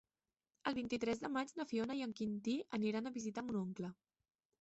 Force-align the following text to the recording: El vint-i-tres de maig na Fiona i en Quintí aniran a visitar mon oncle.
El 0.69 0.75
vint-i-tres 0.77 1.19
de 1.25 1.29
maig 1.33 1.53
na 1.59 1.65
Fiona 1.71 1.97
i 1.99 2.01
en 2.05 2.15
Quintí 2.21 2.55
aniran 2.79 3.11
a 3.11 3.13
visitar 3.19 3.45
mon 3.51 3.61
oncle. 3.61 3.93